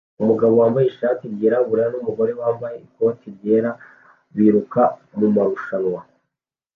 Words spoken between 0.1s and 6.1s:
Umugabo wambaye ikoti ryirabura numugore wambaye ikoti ryera biruka mumarushanwa